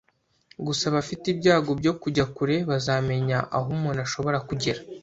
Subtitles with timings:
[0.65, 4.79] Gusa abafite ibyago byo kujya kure bazamenya aho umuntu ashobora kugera.